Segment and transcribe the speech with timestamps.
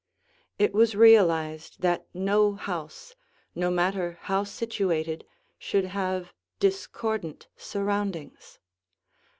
[0.57, 3.13] It was realized that no house,
[3.53, 5.27] no matter how situated,
[5.59, 8.57] should have discordant surroundings.